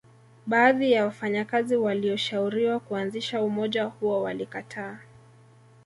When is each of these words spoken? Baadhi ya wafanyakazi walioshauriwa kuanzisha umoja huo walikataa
Baadhi 0.47 0.91
ya 0.91 1.05
wafanyakazi 1.05 1.75
walioshauriwa 1.75 2.79
kuanzisha 2.79 3.41
umoja 3.43 3.83
huo 3.83 4.21
walikataa 4.21 4.99